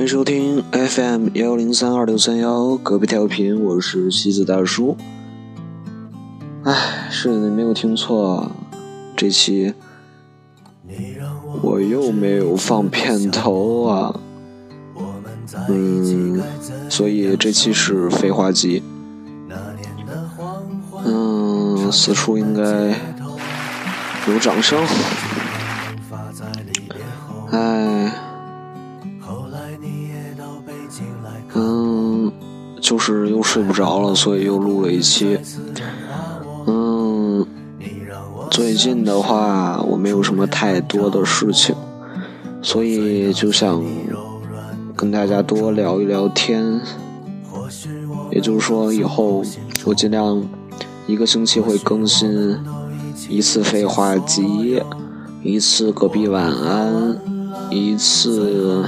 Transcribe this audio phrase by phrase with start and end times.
[0.00, 4.96] 欢迎收听 FM 幺零三二六三幺，隔壁调频，我是西子大叔。
[6.64, 8.50] 哎，是的你没有听错，
[9.14, 9.74] 这期
[11.60, 14.20] 我又没有放片头啊。
[15.68, 16.42] 嗯，
[16.88, 18.82] 所以这期是废话集。
[21.04, 22.62] 嗯，此处应该
[24.32, 24.82] 有掌声。
[27.50, 28.14] 哎，
[33.14, 35.38] 是又睡不着了，所以又录了一期。
[36.66, 37.46] 嗯，
[38.50, 41.74] 最近的话，我没有什么太多的事情，
[42.62, 43.82] 所以就想
[44.96, 46.80] 跟大家多聊一聊天。
[48.30, 49.42] 也就是说，以后
[49.84, 50.42] 我尽量
[51.06, 52.56] 一个星期会更新
[53.28, 54.80] 一次废话集，
[55.42, 57.18] 一次隔壁晚安。
[57.70, 58.84] 一次，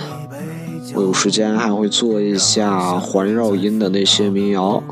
[0.94, 4.82] 我有时间还会做一下环绕音的那些民谣。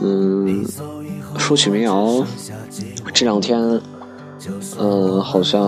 [0.00, 0.64] 嗯，
[1.38, 2.24] 说起民谣，
[3.12, 3.58] 这两天，
[4.78, 5.62] 嗯，好像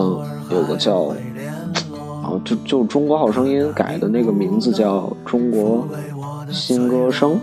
[0.51, 1.15] 有个叫，
[2.23, 5.87] 啊，就就中国好声音改的那个名字叫中国
[6.51, 7.41] 新歌声，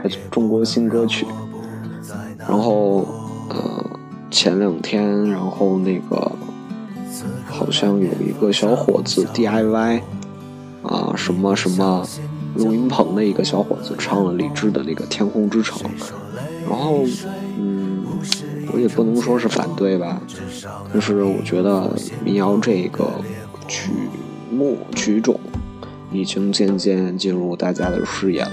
[0.00, 1.26] 还是中国新歌曲。
[2.38, 3.06] 然后，
[3.50, 3.84] 呃，
[4.30, 6.32] 前两天，然后那个。
[7.46, 10.00] 好像有一个小伙子 DIY，
[11.16, 12.06] 什么什么
[12.56, 15.78] 录音棚的一个小伙子唱了李志的那个《天空之城》，
[16.68, 17.04] 然后
[17.58, 18.04] 嗯，
[18.72, 20.20] 我也不能说是反对吧，
[20.92, 21.90] 但是我觉得
[22.24, 23.10] 民谣这个
[23.66, 23.90] 曲
[24.50, 25.38] 目曲种
[26.12, 28.52] 已经渐渐进入大家的视野了，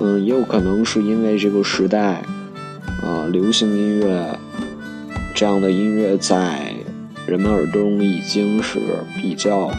[0.00, 2.22] 嗯，也有可能是因为这个时代
[3.02, 4.38] 啊，流行音乐
[5.34, 6.74] 这样的音乐在。
[7.24, 8.80] 人们耳中已经是
[9.14, 9.70] 比较，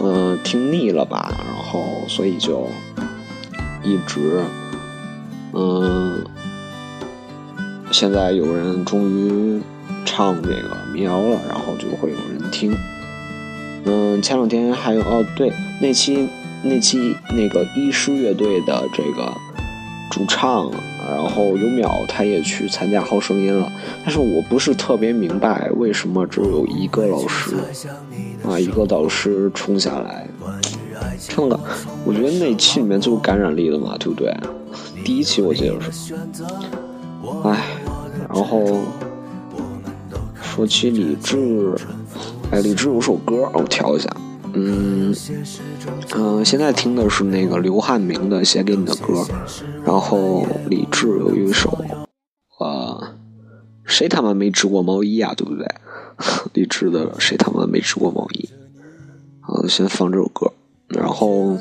[0.00, 2.66] 嗯，听腻了吧，然后所以就
[3.82, 4.42] 一直，
[5.52, 6.24] 嗯，
[7.92, 9.60] 现在有人终于
[10.04, 12.74] 唱这个民谣了，然后就会有人听。
[13.84, 16.28] 嗯，前两天还有哦，对，那期
[16.62, 19.32] 那期那个医师乐队的这个
[20.10, 20.70] 主唱。
[21.10, 23.72] 然后有淼他也去参加好声音了，
[24.04, 27.56] 但是我不是特别明白为什么只有一个老师
[28.44, 30.28] 啊，一个导师冲下来
[31.18, 31.58] 唱的，
[32.04, 34.34] 我觉得那期里面最有感染力的嘛，对不对？
[35.04, 36.14] 第一期我记得是，
[37.44, 37.76] 哎，
[38.32, 38.64] 然后
[40.40, 41.74] 说起李志，
[42.50, 44.08] 哎，李志有首歌，我调一下。
[44.52, 45.14] 嗯
[46.16, 49.14] 嗯，现在听的是那个刘汉明的《写给你的歌》，
[49.84, 51.78] 然后李志有一首，
[52.58, 53.14] 呃，
[53.84, 55.32] 谁他妈没织过毛衣啊？
[55.36, 55.64] 对不对？
[56.54, 58.48] 李志的谁他妈没织过毛衣？
[59.40, 60.52] 好，先放这首歌。
[60.88, 61.56] 然后，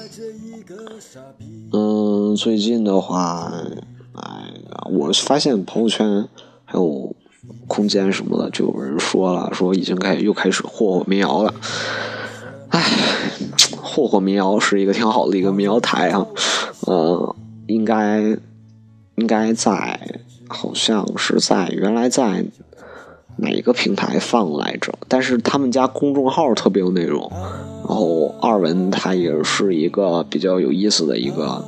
[1.72, 3.52] 嗯，最近的话，
[4.14, 4.22] 哎
[4.70, 6.28] 呀，我发现朋友圈
[6.66, 7.16] 还有
[7.68, 11.54] 空间什么的，就有人说了，说已经开始又开始霍霍民谣了。
[12.70, 12.84] 唉，
[13.78, 16.26] 霍霍民谣是一个挺好的一个民谣台啊，
[16.82, 17.36] 呃，
[17.68, 18.38] 应该
[19.16, 22.44] 应该在好像是在原来在
[23.42, 24.94] 哪一个平台放来着？
[25.08, 27.30] 但是他们家公众号特别有内容，
[27.88, 31.64] 然后二文他也是一个比较有意思的一个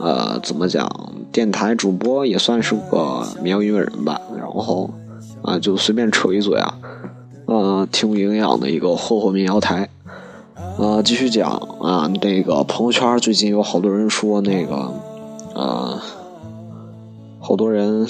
[0.00, 0.88] 呃，怎么讲？
[1.32, 4.88] 电台主播也算是个民谣音乐人吧，然后
[5.42, 6.78] 啊，就随便扯一嘴啊，
[7.46, 9.88] 呃，挺有营养的一个霍霍民谣台。
[10.78, 11.50] 呃，继续讲
[11.80, 14.92] 啊，那个朋友圈最近有好多人说那个，
[15.54, 16.00] 呃，
[17.40, 18.06] 好多人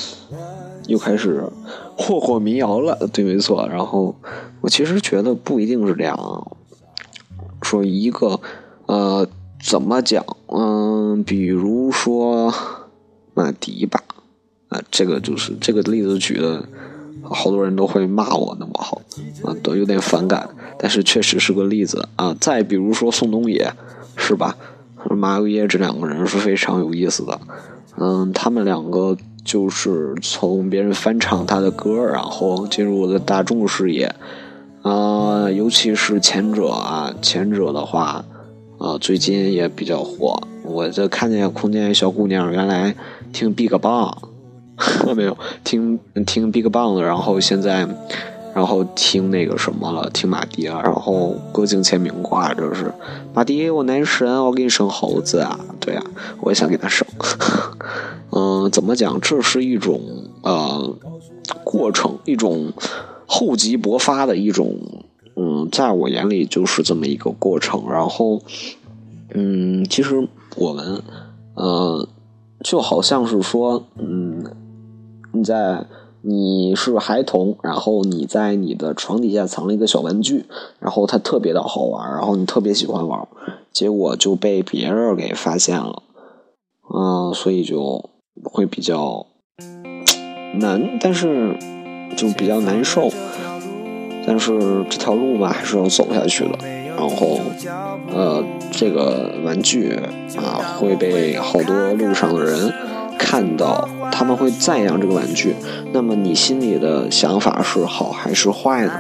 [0.87, 1.43] 又开始
[1.97, 3.67] 霍霍民谣了， 对，没错。
[3.69, 4.15] 然后
[4.61, 6.57] 我其实觉得不一定是这样，
[7.63, 8.41] 说一个
[8.87, 9.27] 呃，
[9.63, 10.25] 怎么讲？
[10.49, 12.53] 嗯，比如说
[13.35, 14.03] 马迪吧，
[14.69, 16.65] 啊，这个就是这个例子举的。
[17.27, 19.01] 好多人都会骂我那么好，
[19.45, 20.47] 啊，都有点反感，
[20.79, 22.37] 但是确实是个例子啊。
[22.39, 23.73] 再比如说宋冬野，
[24.15, 24.59] 是吧？
[25.09, 27.41] 马友友这两个人是非常有意思的，
[27.97, 34.15] 嗯，他们两个就是从别人翻唱他的歌，然后进入了大众视野，
[34.83, 38.25] 啊，尤其是前者啊，前者的话，
[38.79, 40.43] 啊，最近也比较火。
[40.65, 42.95] 我这看见空间小姑娘原来
[43.33, 44.13] 听 BigBang。
[45.15, 47.87] 没有听听 Big Bang 的，然后现在，
[48.53, 52.93] 然后听那个什么了，听马迪了，然后郭靖签名挂着是
[53.33, 56.03] 马迪，我男神，我给你生猴子啊，对啊，
[56.41, 57.07] 我也想给他生。
[58.37, 59.21] 嗯，怎么讲？
[59.21, 60.01] 这是一种
[60.43, 60.97] 呃
[61.63, 62.73] 过程，一种
[63.27, 64.75] 厚积薄发的一种
[65.37, 67.85] 嗯，在我眼里就是这么一个过程。
[67.89, 68.41] 然后，
[69.33, 70.27] 嗯，其实
[70.57, 71.03] 我们，
[71.55, 72.09] 呃，
[72.65, 74.45] 就好像是说，嗯，
[75.33, 75.87] 你在
[76.23, 80.47] 你是孩童，然后你在你的床底下藏了一个小玩具，
[80.81, 83.29] 然后它特别的好玩，然后你特别喜欢玩，
[83.71, 86.03] 结果就被别人给发现了，
[86.93, 88.11] 嗯，所以就
[88.43, 89.27] 会比较
[90.59, 91.57] 难，但是
[92.17, 93.11] 就比较难受。
[94.27, 96.59] 但是这条路吧，还是要走下去的。
[96.97, 97.41] 然后，
[98.13, 99.99] 呃，这个玩具
[100.37, 102.73] 啊，会被好多路上的人
[103.19, 105.55] 看到，他们会赞扬这个玩具。
[105.93, 108.93] 那么你心里的想法是好还是坏呢？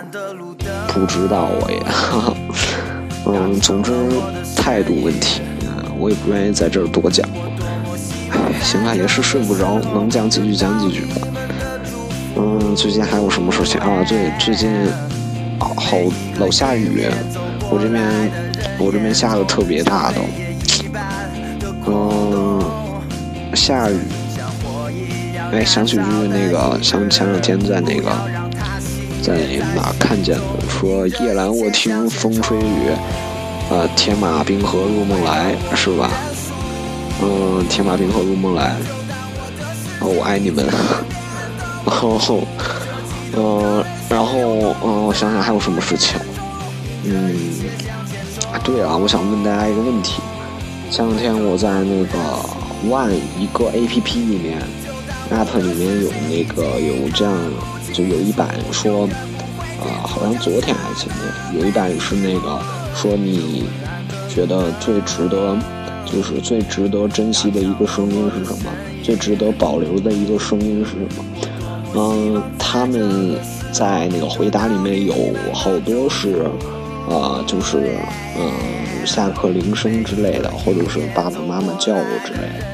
[0.89, 2.37] 不知道，我也，哈 哈
[3.27, 3.93] 嗯，总之
[4.57, 5.41] 态度问题，
[5.99, 7.27] 我也不愿意在这儿多讲。
[8.65, 11.29] 行了，也是睡不着，能讲几句讲几句吧。
[12.37, 14.03] 嗯，最近还有什么事情啊？
[14.09, 14.71] 对，最近。
[15.77, 15.97] 好
[16.39, 17.07] 老下雨，
[17.71, 18.03] 我这边
[18.79, 20.17] 我这边下的特别大的，
[21.87, 22.61] 嗯，
[23.55, 23.97] 下雨。
[25.53, 28.11] 哎，想起句那个，想前两天在那个
[29.23, 29.39] 在
[29.75, 32.91] 哪看见的，说夜阑卧听风吹雨，
[33.71, 36.11] 啊，铁马冰河入梦来，是吧？
[37.23, 38.77] 嗯，铁马冰河入梦来，
[40.01, 40.67] 我爱你们。
[41.85, 42.43] 然 后，
[43.37, 43.85] 嗯。
[44.07, 46.17] 然后，嗯，我想想还有什么事情，
[47.05, 47.35] 嗯，
[48.53, 50.21] 啊对啊，我想问大家一个问题。
[50.91, 52.19] 前两天我在那个
[52.89, 54.63] One 一个 APP 里面
[55.33, 57.35] ，App 里面有那个有这样，
[57.93, 59.09] 就有一版说，
[59.81, 62.61] 啊，好像昨天还是前天，有一版是那个
[62.95, 63.65] 说你
[64.29, 65.57] 觉得最值得，
[66.05, 68.71] 就是最值得珍惜的一个声音是什么？
[69.03, 71.25] 最值得保留的一个声音是什么？
[71.95, 73.37] 嗯，他们。
[73.75, 75.13] 在那个回答里面有
[75.53, 76.47] 好多是，
[77.09, 77.99] 呃，就是
[78.39, 78.53] 嗯，
[79.05, 82.65] 下课铃声之类的，或者是爸爸妈妈叫我之类的。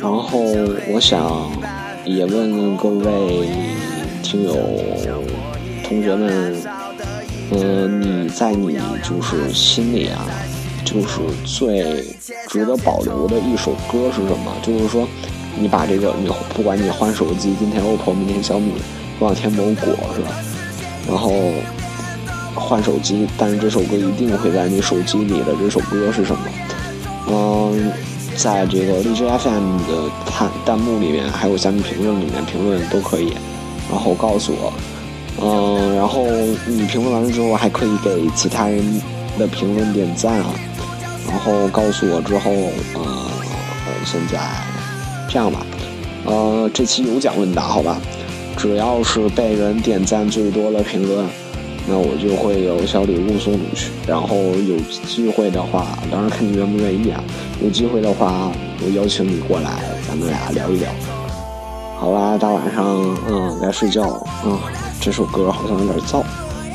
[0.00, 0.42] 然后
[0.92, 1.48] 我想
[2.04, 3.48] 也问各位
[4.20, 4.52] 听友
[5.84, 6.56] 同学们，
[7.52, 10.26] 呃，你在你就是心里啊，
[10.92, 12.04] 就是最
[12.48, 14.52] 值得保留的一首歌是什么？
[14.62, 15.08] 就是说，
[15.58, 18.72] 你把这个你不管你换手机，今天 OPPO，明天小米。
[19.18, 20.30] 过两天某果是吧？
[21.08, 21.32] 然后
[22.54, 25.54] 换手机，但是这首歌一定会在你手机里的。
[25.58, 26.42] 这首歌是什么？
[27.28, 27.92] 嗯，
[28.36, 33.32] 在这个荔枝 FM 的弹弹幕里面，还有下面评论里面评论都可以。
[33.90, 34.72] 然后告诉我，
[35.40, 36.26] 嗯，然后
[36.66, 39.00] 你评论完了之后，还可以给其他人
[39.38, 40.46] 的评论点赞啊。
[41.28, 42.50] 然后告诉我之后，
[42.94, 43.30] 呃，
[44.04, 44.38] 现在
[45.28, 45.66] 这样吧，
[46.24, 48.00] 呃，这期有奖问答，好吧？
[48.56, 51.26] 只要是被人点赞最多的评论，
[51.88, 53.90] 那我就会有小礼物送出去。
[54.06, 54.76] 然后有
[55.06, 57.24] 机会的话，当然看你愿不愿意啊。
[57.62, 58.52] 有机会的话，
[58.84, 59.70] 我邀请你过来，
[60.06, 60.90] 咱们俩聊一聊。
[61.98, 62.84] 好吧，大晚上，
[63.28, 64.58] 嗯，该睡觉了，嗯，
[65.00, 66.22] 这首歌好像有点燥。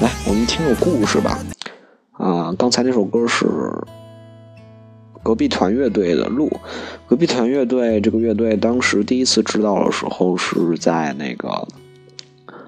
[0.01, 1.38] 来，我们听个故事吧。
[2.13, 3.45] 啊，刚才那首歌是。
[5.27, 6.50] 隔壁团乐队的路，
[7.06, 11.68] 隔壁团乐队这个乐队当时第一次知道的时候是在那个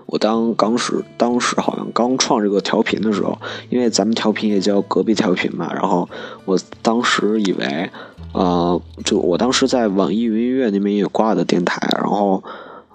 [0.05, 6.10] 我当当时当时好像刚创这个调频的时候，因为咱们调频也叫隔壁调频嘛，然后
[6.43, 7.89] 我当时以为，
[8.34, 12.43] 呃，就我当时在网易云音乐那边也挂的电台，然后。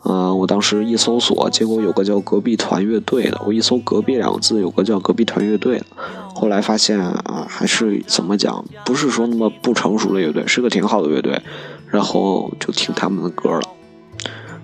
[0.06, 3.40] 嗯，我当时一搜索，结果有个叫隔壁团乐队的。
[3.46, 5.87] 我一搜“隔壁”两个字，有个叫隔壁团乐队的。
[6.34, 11.40] 后来发现啊，还是怎么讲，不是说那么不成熟的乐队，是个挺好的乐队。
[11.88, 13.62] 然后就听他们的歌了。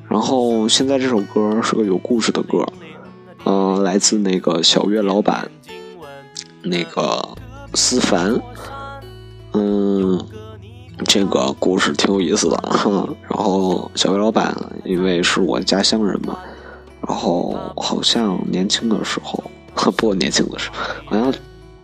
[0.08, 2.66] 然后现在这首歌是个有故事的歌，
[3.44, 5.50] 嗯，来自那个小月老板，
[6.62, 7.36] 那个
[7.74, 8.38] 思凡，
[9.52, 10.22] 嗯。
[11.04, 12.62] 这个故事挺有意思的，
[13.28, 14.54] 然后小魏老板
[14.84, 16.38] 因为是我家乡人嘛，
[17.06, 19.42] 然后好像年轻的时候，
[19.96, 20.76] 不年轻的时候，
[21.06, 21.32] 好像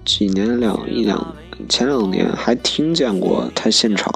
[0.05, 1.35] 几年两一两
[1.69, 4.13] 前两年还听见过他现场，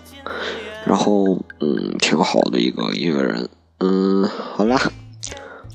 [0.85, 4.79] 然后嗯，挺好的一个音乐人，嗯，好啦，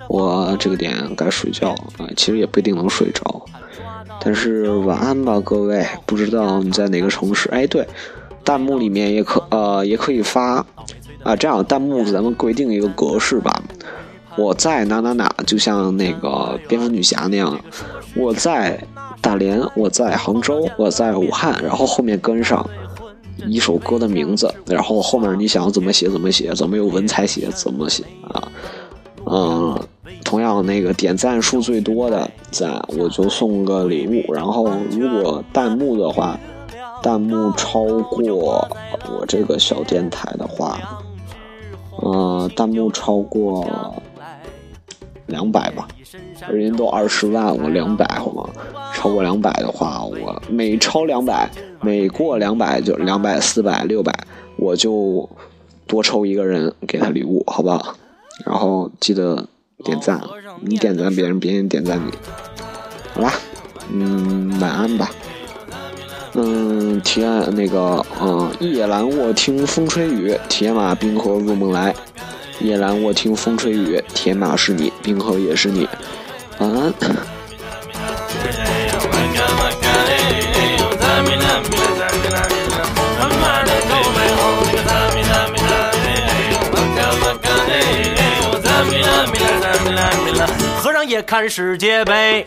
[0.08, 3.46] 我这个点该睡觉啊，其实也不一定能睡着，
[4.22, 7.50] 但是晚安吧，各位，不知道你在哪个城市？
[7.50, 7.88] 哎，对。
[8.46, 10.66] 弹幕里面也可呃也可以发
[11.24, 13.64] 啊，这样弹幕咱们规定一个格式吧。
[14.38, 17.60] 我在哪哪哪，就像那个蝙蝠女侠那样。
[18.16, 18.78] 我在
[19.22, 22.66] 大连，我在杭州，我在武汉，然后后面跟上
[23.48, 28.52] 一首歌的名字，然后后面你想怎么写怎么写，怎么有文采写怎么写啊。
[29.26, 29.80] 嗯，
[30.24, 34.34] 同样那个点赞数最多的赞，我就送个礼物。
[34.34, 36.38] 然后如果弹幕的话，
[37.06, 38.68] 弹幕超过
[39.12, 41.00] 我这个小电台的话，
[41.98, 43.94] 呃，弹幕超过
[45.28, 45.88] 两百吧，
[46.50, 48.50] 人家都二十万，我两百好吗？
[48.96, 51.48] 超过两百的话，我每超两百，
[51.80, 54.12] 每过两百就两百、四百、六百，
[54.58, 55.30] 我就
[55.86, 57.96] 多抽一个人给他礼物，好不好？
[58.48, 59.48] 然后记得
[59.84, 60.20] 点赞，
[60.60, 62.12] 你点赞别人，别人点赞你。
[63.14, 63.32] 好啦，
[63.92, 65.12] 嗯，晚安吧。
[66.38, 71.96] 嗯，体验那个，嗯，夜阑卧听风吹雨，铁马冰河入梦来。
[72.60, 75.88] 夜阑卧听风吹雨，铁马是你，冰河也是你。
[76.60, 76.94] 晚安。
[90.78, 92.44] 和尚也看世界杯。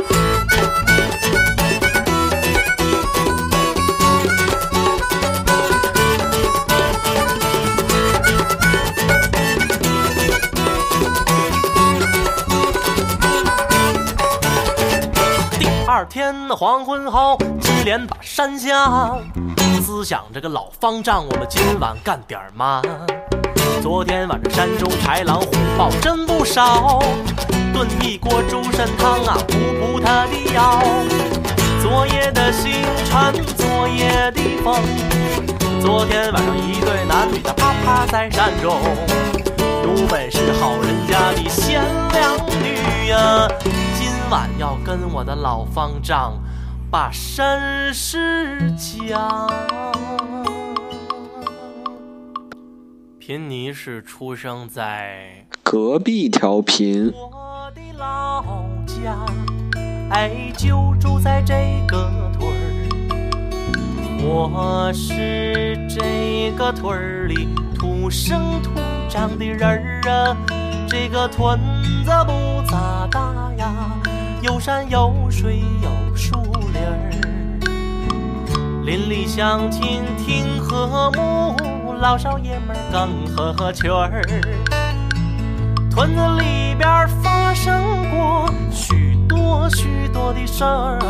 [16.08, 19.12] 天黄昏后，金莲把山下，
[19.82, 22.80] 思想这个老方丈，我们今晚干点嘛？
[23.82, 25.46] 昨天晚上山中豺狼虎
[25.76, 26.98] 豹真不少，
[27.74, 30.82] 炖一锅猪肾汤啊，补补他的腰。
[31.82, 32.72] 昨夜的星
[33.04, 34.80] 辰，昨夜的风，
[35.80, 38.80] 昨天晚上一对男女的啪啪在山中，
[39.84, 41.82] 有本事好人家的贤
[42.14, 43.46] 良女呀，
[44.28, 46.38] 今晚要跟我的老方丈
[46.90, 49.50] 把身世讲。
[53.18, 57.10] 贫尼是出生在隔壁调频。
[57.14, 58.44] 我的老
[58.84, 59.16] 家，
[60.10, 62.86] 哎，就住在这个屯儿。
[64.22, 68.72] 我是这个屯儿里土生土
[69.08, 70.36] 长的人儿啊。
[70.86, 71.58] 这个屯
[72.04, 73.74] 子不咋大呀，
[74.40, 76.40] 有山有水有树
[76.72, 77.10] 林儿，
[78.84, 81.56] 邻里乡亲挺和睦。
[82.00, 84.22] 老少爷们更合群儿，
[85.90, 91.00] 屯子里边发生过许多许多的事儿，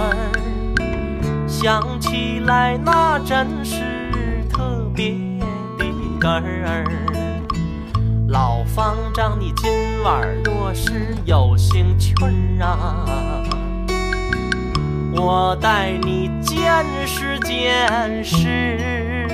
[1.46, 5.10] 想起来那真是特别
[5.76, 5.84] 的
[6.18, 7.07] 哏儿。
[8.28, 12.12] 老方丈，你今晚若是有兴趣
[12.60, 13.06] 啊，
[15.14, 19.26] 我带你见识见识。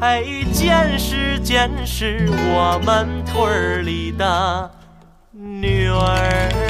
[0.00, 4.70] 哎，见识见识我们屯里的
[5.32, 6.67] 女儿。